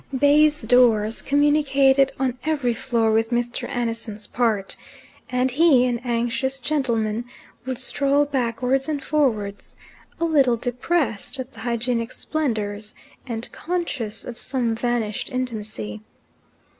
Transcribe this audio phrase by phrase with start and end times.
[0.17, 3.69] Baize doors communicated on every floor with Mr.
[3.69, 4.75] Annison's part,
[5.29, 7.25] and he, an anxious gentleman,
[7.67, 9.75] would stroll backwards and forwards,
[10.19, 12.95] a little depressed at the hygienic splendours,
[13.27, 16.01] and conscious of some vanished intimacy.